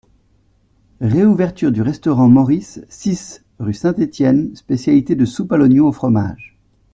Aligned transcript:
Réouverture 1.01 1.71
du 1.71 1.83
Restaurant 1.83 2.27
Maurice, 2.27 2.81
six, 2.89 3.43
rue 3.59 3.75
St-Etienne, 3.75 4.55
spécialité 4.55 5.13
de 5.13 5.25
soupe 5.25 5.51
à 5.51 5.57
l'oignon, 5.57 5.85
au 5.85 5.91
fromage. 5.91 6.57